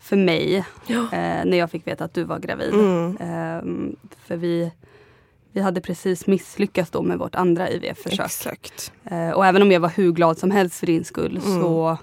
[0.00, 0.98] för mig Ja.
[0.98, 2.74] eh, när jag fick veta att du var gravid.
[2.74, 3.16] Mm.
[3.20, 4.72] Ehm, för vi,
[5.52, 8.26] vi hade precis misslyckats då med vårt andra IVF-försök.
[8.26, 8.92] Exakt.
[9.04, 11.60] Eh, och även om jag var hur glad som helst för din skull Mm.
[11.62, 11.98] så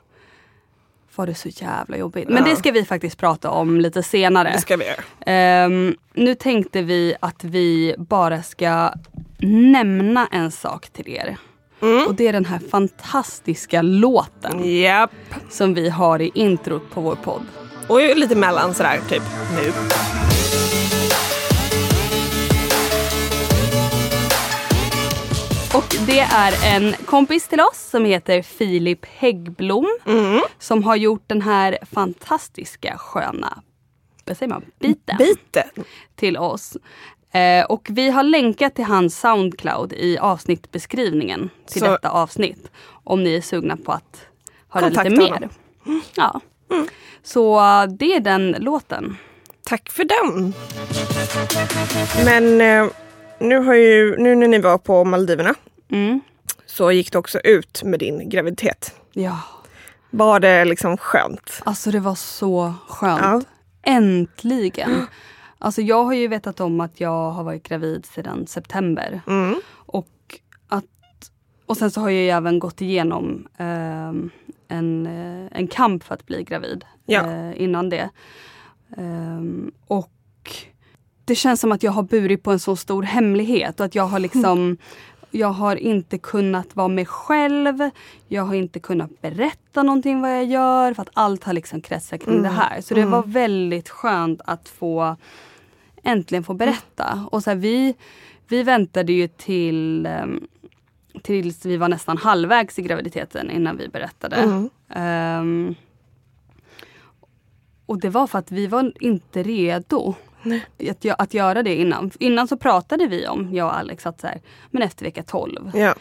[1.15, 2.27] var det så jävla jobbigt.
[2.29, 2.49] Men Ja.
[2.49, 4.51] det ska vi faktiskt prata om lite senare.
[4.51, 5.03] Det ska vi göra.
[5.25, 8.93] Ehm, nu tänkte vi att vi bara ska
[9.39, 11.37] nämna en sak till er.
[11.81, 12.07] Mm.
[12.07, 15.11] Och det är den här fantastiska låten Japp.
[15.49, 17.45] som vi har i introt på vår podd.
[17.87, 19.23] Och lite mellan sådär, typ
[19.55, 19.71] nu.
[26.07, 29.87] Det är en kompis till oss som heter Filip Häggblom.
[30.59, 33.63] Som har gjort den här fantastiska sköna
[34.25, 35.69] vad säger man, biten Biten.
[36.15, 36.77] till oss.
[37.35, 42.71] Eh, och vi har länkat till hans Soundcloud i avsnittbeskrivningen till Så- detta avsnitt.
[43.03, 44.27] Om ni är sugna på att
[44.69, 45.29] höra lite Kontakta mer.
[45.33, 45.49] honom.
[46.15, 46.41] Ja.
[47.23, 49.17] Så eh, det är den låten.
[49.63, 50.53] Tack för den.
[52.25, 52.91] Men eh,
[53.39, 55.53] nu, har ju, nu när ni var på Maldiverna
[55.91, 56.19] Mm.
[56.65, 58.95] så gick det också ut med din graviditet.
[59.13, 59.39] Ja,
[60.09, 61.61] Var det liksom skönt?
[61.65, 63.21] alltså det var så skönt.
[63.21, 63.41] Ja.
[63.91, 65.07] Äntligen.
[65.59, 69.21] Alltså jag har ju vetat om att jag har varit gravid sedan september.
[69.27, 69.55] Mm.
[69.71, 70.85] Och, att,
[71.65, 74.29] och sen så har jag ju även gått igenom ehm,
[74.67, 77.31] en, eh, en kamp för att bli gravid Ja.
[77.31, 78.09] eh, innan det.
[78.97, 80.11] Ehm, och
[81.25, 84.03] det känns som att jag har burit på en så stor hemlighet och att jag
[84.07, 84.77] har liksom
[85.35, 87.89] jag har inte kunnat vara mig själv.
[88.27, 92.21] Jag har inte kunnat berätta någonting vad jag gör för att allt har liksom kretsat
[92.21, 92.81] kring det här.
[92.81, 95.15] Så det var väldigt skönt att få
[96.03, 97.27] äntligen få berätta.
[97.31, 97.95] Och så här, vi,
[98.47, 100.47] vi väntade ju till ehm,
[101.21, 104.67] tills vi var nästan halvvägs i graviditeten innan vi berättade.
[104.89, 105.75] Ehm,
[107.85, 110.15] och det var för att vi var inte redo
[110.89, 112.11] att, att göra det innan.
[112.19, 115.71] Innan så pratade vi om, jag och Alex, att så här, men efter vecka 12.
[115.75, 115.95] Ja.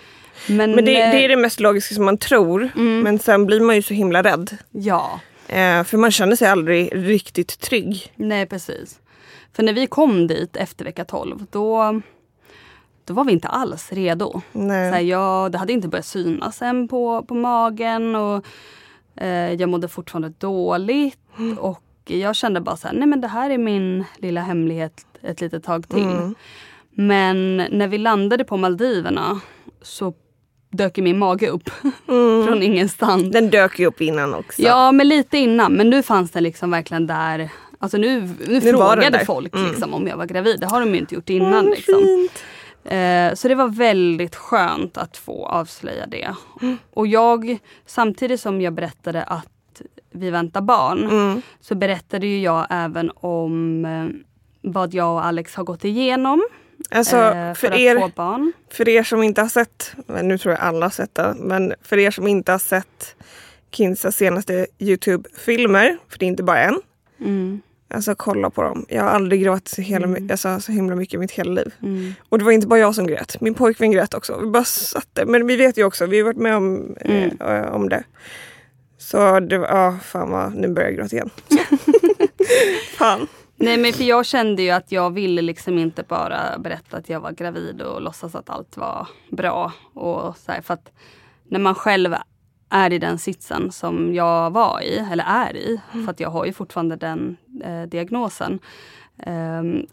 [0.49, 2.71] Men, Men det, eh, det är det mest logiska som man tror.
[3.03, 4.57] Men sen blir man ju så himla rädd.
[4.71, 8.13] Ja, Eh, för man känner sig aldrig riktigt trygg.
[8.17, 9.01] nej precis.
[9.53, 12.01] För när vi kom dit efter vecka 12 då,
[13.05, 14.41] då var vi inte alls redo.
[14.53, 14.91] Nej.
[14.91, 18.45] Så här, jag, det hade inte börjat synas än på, på magen och
[19.17, 21.19] eh, jag mådde fortfarande dåligt.
[21.59, 25.41] Och jag kände bara så här, nej men det här är min lilla hemlighet ett
[25.41, 26.35] litet tag till.
[26.91, 29.41] Men när vi landade på Maldiverna
[29.83, 30.15] så
[30.71, 31.71] dök min mage upp
[32.47, 33.33] från ingenstans.
[33.33, 34.63] Den dök ju upp innan också.
[34.63, 35.73] Ja, men lite innan.
[35.73, 37.51] Men nu fanns den liksom verkligen där.
[37.79, 39.69] Alltså nu, nu, den frågade folk Mm.
[39.71, 40.61] liksom, om jag var gravid.
[40.61, 41.65] Det har de ju inte gjort innan.
[41.67, 41.95] liksom.
[42.03, 42.45] Fint.
[42.85, 46.35] Eh, så det var väldigt skönt att få avslöja det.
[46.63, 46.79] Mm.
[46.95, 49.49] Och jag, samtidigt som jag berättade att
[50.15, 51.43] vi väntar barn, Mm.
[51.61, 54.07] så berättade ju jag även om eh,
[54.71, 56.45] vad jag och Alex har gått igenom
[56.91, 58.53] Alltså eh, för, för att er, få barn.
[58.71, 61.99] för er som inte har sett, nu tror jag alla har sett det, men för
[61.99, 63.17] er som inte har sett
[63.71, 66.81] Kinsas senaste Youtube-filmer, för det är inte bara en.
[67.21, 67.61] Mm,
[67.95, 68.87] Alltså kolla på dem.
[68.89, 71.75] Jag har aldrig gråtit så, hela, alltså, så himla mycket i mitt hela liv.
[71.83, 73.41] mm, Och det var inte bara jag som grät.
[73.41, 74.39] Min pojkvän grät också.
[74.41, 75.27] Vi bara satt där.
[75.27, 77.31] Men vi vet ju också, vi har varit med om, Mm.
[77.41, 78.05] eh, om det.
[79.05, 81.31] Så det var, ja fan vad, nu börjar jag gråta igen.
[82.99, 83.27] fan.
[83.57, 87.21] Nej men för jag kände ju att jag ville liksom inte bara berätta att jag
[87.21, 89.73] var gravid och låtsas att allt var bra.
[89.95, 90.93] Och så här, för att
[91.45, 92.15] när man själv
[92.71, 96.45] är i den sitsen som jag var i, eller är i, för att jag har
[96.45, 98.59] ju fortfarande den eh, diagnosen.
[99.19, 99.87] Ehm,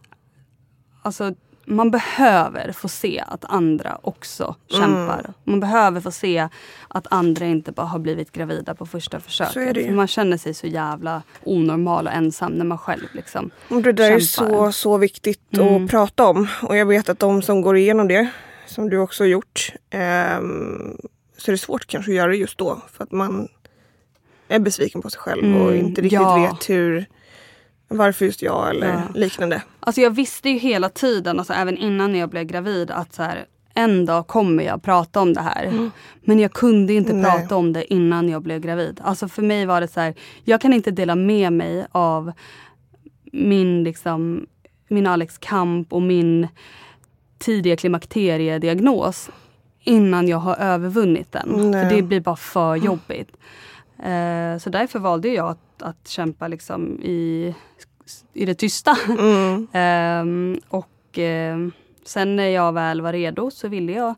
[1.02, 1.34] alltså
[1.66, 5.34] man behöver få se att andra också kämpar.
[5.44, 6.48] Man behöver få se
[6.88, 9.78] att andra inte bara har blivit gravida på första försöket.
[9.78, 9.86] Är.
[9.86, 13.92] För man känner sig så jävla onormal och ensam när man själv liksom Och det
[13.92, 14.66] där är Kämpar.
[14.66, 15.86] så, så viktigt Mm.
[15.86, 16.48] att prata om.
[16.62, 18.30] Och jag vet att de som går igenom det,
[18.66, 20.98] som du också har gjort, ehm,
[21.38, 22.82] så är det svårt kanske att göra det just då.
[22.94, 23.48] För att man
[24.48, 26.36] är besviken på sig själv och Mm, inte riktigt ja.
[26.54, 27.06] vet hur,
[27.98, 29.02] varför just jag eller Ja.
[29.16, 29.62] liknande.
[29.80, 33.46] Alltså jag visste ju hela tiden, alltså även innan jag blev gravid, att så här,
[33.74, 35.90] en dag kommer jag prata om det här.
[36.22, 37.24] Men jag kunde inte Nej.
[37.32, 39.02] prata om det innan jag blev gravid.
[39.04, 42.32] Alltså för mig var det så här, jag kan inte dela med mig av
[43.32, 44.46] min, liksom,
[44.88, 46.48] min Alex kamp och min
[47.40, 49.30] tidiga klimakteriediagnos
[49.84, 51.72] innan jag har övervunnit den.
[51.72, 51.90] Nej.
[51.90, 53.32] För det blir bara för jobbigt.
[54.04, 57.56] Eh, så därför valde jag att, att kämpa liksom i,
[58.34, 58.98] i det tysta.
[59.20, 59.68] Mm.
[59.74, 61.72] Ehm, och ehm,
[62.06, 64.16] sen när jag väl var redo så ville jag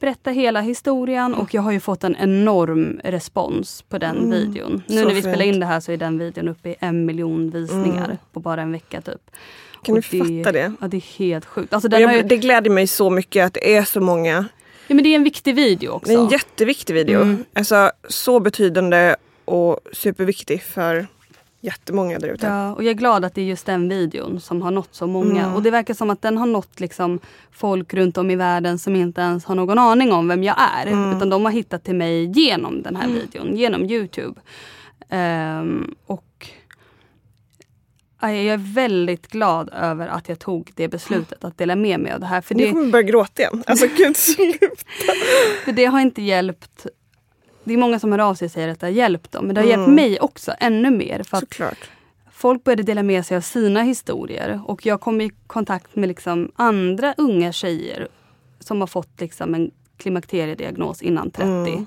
[0.00, 4.82] berätta hela historien och jag har ju fått en enorm respons på den videon.
[4.88, 5.54] Nu Så när vi spelar fint.
[5.54, 8.72] in det här så är den videon uppe i en miljon visningar på bara en
[8.72, 9.30] vecka typ.
[9.82, 10.72] Kan Och du fatta det?
[10.80, 11.72] Ja det är helt sjukt.
[11.72, 14.44] Alltså, den har ju, jag, det gläder mig så mycket att det är så många.
[14.86, 16.08] ja, men det är en viktig video också.
[16.12, 17.22] Det är en jätteviktig video.
[17.22, 17.44] Mm.
[17.52, 21.06] Alltså, så betydande och superviktig för
[21.64, 22.46] jättemånga där ute.
[22.46, 25.06] Ja, och jag är glad att det är just den videon som har nått så
[25.06, 25.42] många.
[25.42, 25.54] Mm.
[25.54, 27.18] Och det verkar som att den har nått liksom
[27.52, 30.86] folk runt om i världen som inte ens har någon aning om vem jag är.
[30.86, 31.16] Mm.
[31.16, 34.40] Utan de har hittat till mig genom den här videon, genom Youtube.
[35.08, 36.48] Ehm, och
[38.20, 42.20] jag är väldigt glad över att jag tog det beslutet att dela med mig av
[42.20, 42.40] det här.
[42.40, 43.64] För Nu kommer jag börja gråta igen.
[43.66, 44.66] Alltså gud sluta.
[45.64, 46.86] för det har inte hjälpt.
[47.64, 49.46] Det är många som hör av sig och säger att det har hjälpt dem.
[49.46, 49.80] Men det har Mm.
[49.80, 51.22] hjälpt mig också ännu mer.
[51.22, 51.90] För att Såklart.
[52.32, 54.60] folk började dela med sig av sina historier.
[54.66, 58.08] Och jag kom i kontakt med liksom andra unga tjejer
[58.60, 61.46] som har fått liksom en klimakteriediagnos innan 30.
[61.48, 61.86] Mm.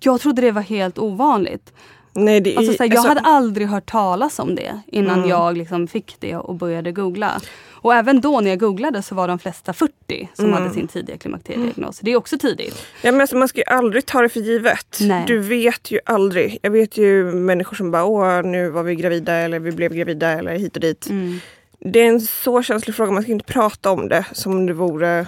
[0.00, 1.72] Jag trodde det var helt ovanligt.
[2.16, 5.30] Nej, det Alltså, såhär, jag alltså, hade aldrig hört talas om det innan Mm.
[5.30, 7.40] jag liksom fick det och började googla.
[7.70, 10.58] Och även då när jag googlade så var de flesta 40 som Mm.
[10.62, 11.98] hade sin tidiga klimakteriediagnos.
[12.00, 12.86] Det är också tidigt.
[13.02, 14.98] Ja, men alltså, man ska ju aldrig ta det för givet.
[15.00, 15.24] Nej.
[15.26, 16.58] Du vet ju aldrig.
[16.62, 20.28] Jag vet ju människor som bara åh nu var vi gravida eller vi blev gravida
[20.32, 21.06] eller hit och dit.
[21.10, 21.38] Mm.
[21.80, 23.10] Det är en så känslig fråga.
[23.12, 25.26] Man ska inte prata om det som om det vore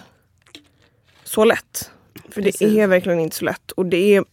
[1.24, 1.90] så lätt.
[2.30, 2.58] För Precis.
[2.74, 3.70] det är verkligen inte så lätt.
[3.72, 4.24] Och det är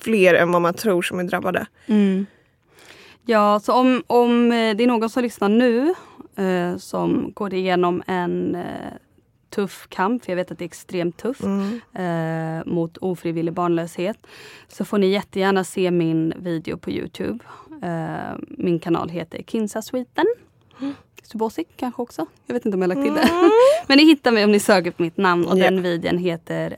[0.00, 1.66] fler än vad man tror som är drabbade.
[1.86, 2.26] Mm.
[3.26, 5.94] Ja, så om, om eh, det är någon som lyssnar nu
[6.36, 8.64] eh, som går igenom en eh,
[9.50, 11.80] tuff kamp, för jag vet att det är extremt tufft, Mm.
[11.94, 14.16] eh, mot ofrivillig barnlöshet.
[14.68, 17.38] Så får ni jättegärna se min video på Youtube.
[17.82, 20.26] Eh, min kanal heter Kinsa Sweden.
[21.22, 22.26] Subosik kanske också.
[22.46, 23.28] Jag vet inte om jag lagt till det.
[23.86, 25.64] Men ni hittar mig om ni söker på mitt namn och Ja.
[25.70, 26.76] den videon heter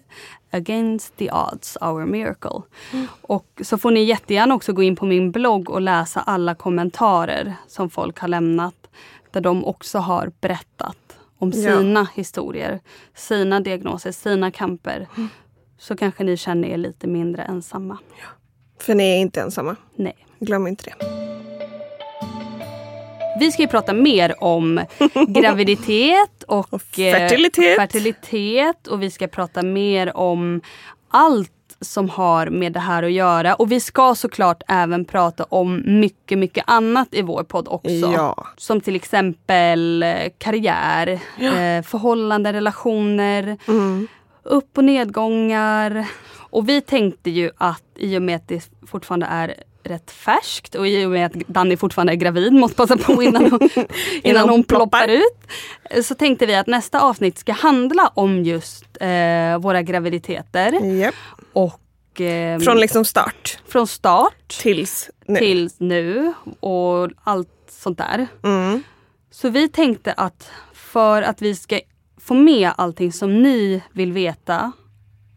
[0.55, 2.63] Against the odds, our miracle.
[3.23, 7.55] Och så får ni jättegärna också gå in på min blogg och läsa alla kommentarer
[7.67, 8.75] som folk har lämnat.
[9.31, 10.97] Där de också har berättat
[11.39, 11.79] om Ja.
[11.79, 12.81] sina historier,
[13.15, 15.07] sina diagnoser, sina kamper.
[15.79, 17.99] Så kanske ni känner er lite mindre ensamma.
[18.81, 19.77] För ni är inte ensamma.
[19.95, 20.27] Nej.
[20.41, 21.07] Glöm inte det.
[23.43, 24.81] Vi ska ju prata mer om
[25.29, 27.79] graviditet och, Och fertilitet.
[27.79, 28.87] eh, fertilitet.
[28.87, 30.61] Och vi ska prata mer om
[31.09, 31.51] allt
[31.81, 33.55] som har med det här att göra.
[33.55, 37.89] Och vi ska såklart även prata om mycket, mycket annat i vår podd också.
[38.15, 38.47] Ja.
[38.57, 44.07] Som till exempel eh, karriär, eh, förhållanden, relationer, Mm.
[44.43, 46.07] upp och nedgångar.
[46.51, 50.89] Och vi tänkte ju att i och med att det fortfarande är rätt färskt och
[50.89, 53.69] i och med att Danny fortfarande är gravid, måste passa på innan hon,
[54.23, 56.05] innan hon ploppar ut.
[56.05, 60.85] Så tänkte vi att nästa avsnitt ska handla om just eh, våra graviditeter.
[61.01, 61.15] Japp.
[61.53, 65.39] Och eh, Från liksom start från start tills nu.
[65.39, 68.27] till nu och allt sånt där.
[68.45, 68.83] Mm.
[69.31, 71.81] Så vi tänkte att för att vi ska
[72.21, 74.73] få med allting som ni vill veta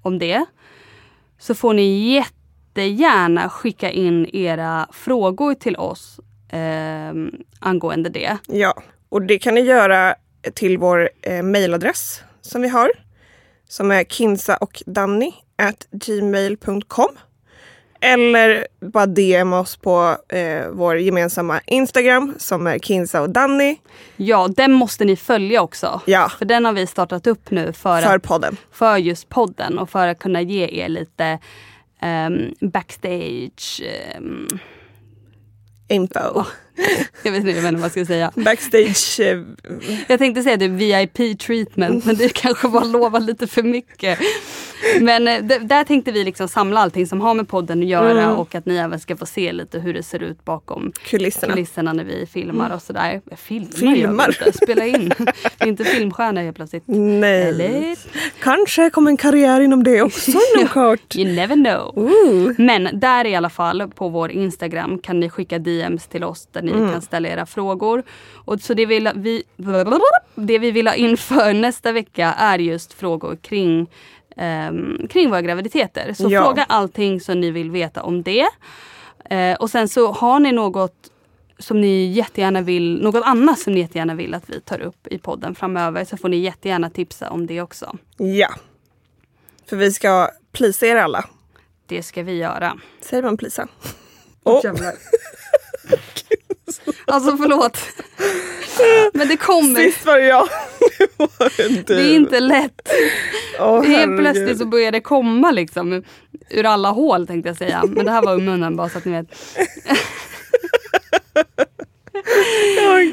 [0.02, 0.46] om det
[1.40, 2.26] så får ni
[2.82, 7.14] jättegärna skicka in era frågor till oss eh,
[7.60, 8.38] angående det.
[8.48, 8.74] Ja,
[9.10, 10.16] och det kan ni göra
[10.54, 12.92] till vår eh, mailadress som vi har.
[13.68, 17.18] Som är kinsa och danny at gmail.com.
[18.02, 23.78] Eller bara DM oss på eh, vår gemensamma Instagram som är kinsa och danny
[24.18, 26.02] Ja, den måste ni följa också.
[26.06, 26.32] Ja.
[26.38, 28.58] För den har vi startat upp nu för, för att, podden.
[28.72, 31.40] för just podden och för att kunna ge er lite
[32.02, 34.48] ehm, backstage ehm,
[35.88, 36.46] Info.
[37.24, 38.32] jag vet inte vad jag ska säga.
[38.36, 39.20] Backstage.
[39.20, 39.42] Eh,
[40.08, 44.20] Jag tänkte säga det VIP treatment men det kanske var lova lite för mycket.
[45.02, 48.36] Men eh, där tänkte vi liksom samla allting som har med podden att göra Mm.
[48.38, 51.54] och att ni även ska få se lite hur det ser ut bakom kulisserna.
[51.54, 53.22] kulisserna när vi filmar och sådär.
[53.38, 54.38] Filmar, Filmar.
[54.46, 55.12] Inte, spela in.
[55.66, 56.84] Inte filmstjärna helt plötsligt.
[56.86, 57.42] Nej.
[57.44, 57.96] Eller?
[58.44, 61.16] Kanske kommer en karriär inom det också inom kort.
[61.16, 61.94] You never know.
[61.98, 62.52] Ooh.
[62.58, 66.62] Men där i alla fall på vår Instagram kan ni skicka DMs till oss där
[66.66, 66.92] ni Mm.
[66.92, 68.04] kan ställa era frågor.
[68.34, 69.44] Och så det, vill vi,
[70.36, 73.88] det vi vill ha inför nästa vecka är just frågor kring,
[74.38, 76.14] ehm, kring våra graviditeter.
[76.14, 76.44] Så Ja.
[76.44, 78.46] fråga allting som ni vill veta om det.
[79.30, 81.12] Eh, och sen så har ni något
[81.60, 85.18] som ni jättegärna vill, något annat som ni jättegärna vill att vi tar upp i
[85.18, 87.98] podden framöver så får ni jättegärna tipsa om det också.
[88.18, 88.50] Ja.
[89.70, 91.26] För vi ska plisa er alla.
[91.88, 92.78] Det ska vi göra.
[93.02, 93.68] Säger man plisa?
[94.44, 94.62] Oh.
[97.16, 97.78] Alltså förlåt.
[99.14, 99.80] Men det kommer.
[99.80, 100.48] Sist var det jag.
[101.00, 101.96] Nu var det du.
[101.96, 102.90] Det är inte lätt.
[103.60, 106.04] Åh, Helt plötsligt så börjar det komma liksom.
[106.50, 107.84] Ur alla hål tänkte jag säga.
[107.88, 109.28] Men det här var ur munnen bara så att ni vet.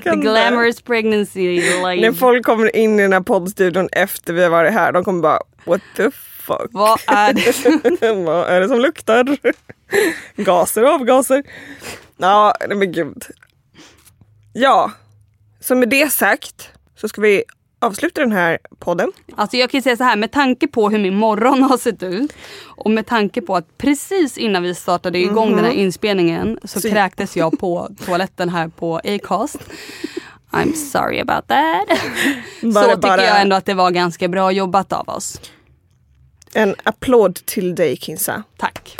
[0.04, 2.18] The glamorous pregnancy När life.
[2.18, 5.40] folk kommer in i den här poddstudion efter vi har varit här, de kommer bara
[5.64, 6.10] what the
[6.46, 6.68] fuck?
[6.70, 8.12] Vad är det?
[8.24, 9.36] Vad är det som luktar?
[10.36, 11.42] Gaser och avgaser.
[12.16, 13.24] Ja, men gud.
[14.52, 14.90] Ja,
[15.60, 17.44] så med det sagt så ska vi
[17.78, 19.12] avsluta den här podden.
[19.36, 22.32] Alltså jag kan säga så här, med tanke på hur min morgon har sett ut
[22.66, 26.90] och med tanke på att precis innan vi startade igång den här inspelningen så, Så-
[26.90, 29.58] kräktes jag på toaletten här på Acast.
[30.50, 31.88] I'm sorry about that.
[32.62, 35.40] Bara- så tycker bara- jag ändå att det var ganska bra jobbat av oss.
[36.54, 38.42] En applåd till dig Kinsa.
[38.56, 38.96] Tack.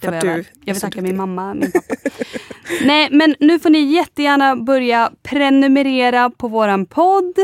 [0.00, 1.94] Det var jag, du jag vill tacka min mamma, min pappa.
[2.84, 7.34] Nej, men nu får ni jättegärna börja prenumerera på våran podd.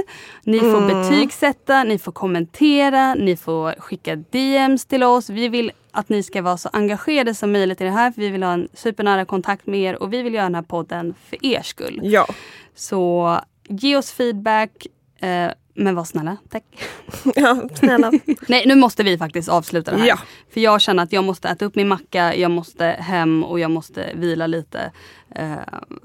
[0.44, 1.02] Ni får Mm.
[1.02, 5.30] betygsätta, ni får kommentera, ni får skicka DMs till oss.
[5.30, 8.10] Vi vill att ni ska vara så engagerade som möjligt i det här.
[8.10, 10.62] För vi vill ha en supernära kontakt med er och vi vill göra den här
[10.62, 12.00] podden för er skull.
[12.02, 12.26] Ja,
[12.74, 13.38] Så
[13.68, 14.86] ge oss feedback.
[15.20, 16.64] Eh, men var snälla, tack.
[17.34, 18.12] ja snälla.
[18.48, 20.06] Nej, nu måste vi faktiskt avsluta det här.
[20.06, 20.18] Ja.
[20.50, 23.70] För jag känner att jag måste äta upp min macka, jag måste hem och jag
[23.70, 24.92] måste vila lite.
[25.34, 25.56] Eh,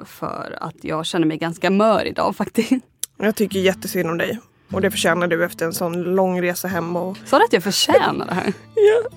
[0.06, 2.72] för att jag känner mig ganska mör idag faktiskt.
[3.18, 4.40] Jag tycker jättesynd om dig.
[4.74, 6.96] Och det förtjänar du efter en sån lång resa hem.
[6.96, 7.18] Och...
[7.26, 8.54] Sa du att jag förtjänar det här?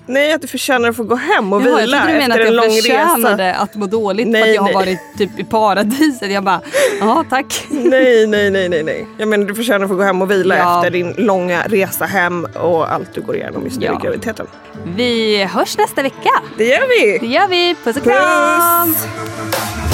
[0.05, 2.41] Nej, att du förtjänar att få gå hem och Jaha, jag vila trodde du menade
[2.41, 3.59] efter en att lång jag förtjänade resa.
[3.59, 4.73] att må dåligt för Nej, att jag har nej.
[4.75, 6.31] varit typ i paradiset.
[6.31, 6.61] Jag bara,
[6.99, 7.65] ja tack.
[7.69, 9.07] Nej, nej, nej, nej, nej.
[9.17, 10.77] Jag menar du förtjänar att få gå hem och vila Ja.
[10.79, 13.99] efter din långa resa hem och allt du går igenom just nu Ja.
[13.99, 14.47] i graviditeten.
[14.95, 16.29] Vi hörs nästa vecka.
[16.57, 17.17] Det gör vi!
[17.27, 17.75] Det gör vi.
[17.83, 18.93] Puss och kram!
[18.93, 19.84] Puss!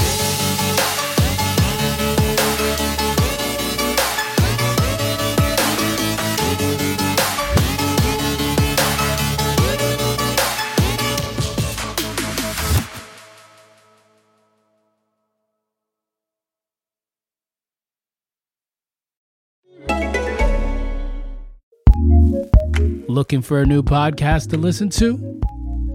[23.32, 25.40] Looking for a new podcast to listen to?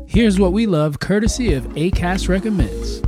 [0.09, 3.03] Here's what we love courtesy of ACAST Recommends.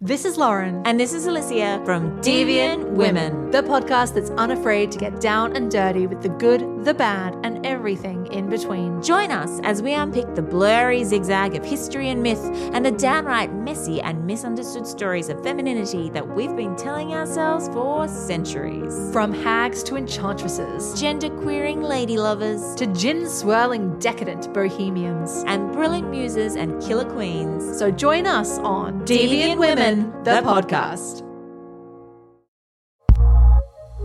[0.00, 4.98] This is Lauren And this is Alicia from Deviant Women, the podcast that's unafraid to
[4.98, 9.02] get down and dirty with the good, the bad, and everything in between.
[9.02, 12.42] Join us as we unpick the blurry zigzag of history and myth
[12.72, 18.08] and the downright messy and misunderstood stories of femininity that we've been telling ourselves for
[18.08, 19.12] centuries.
[19.12, 25.44] From hags to enchantresses, Gender queering lady lovers to gin swirling decadent bohemians.
[25.46, 27.78] and brilliant muses and killer queens.
[27.78, 31.22] So join us on Deviant Women, the podcast.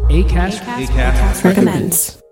[0.10, 2.23] ACAST, recommends.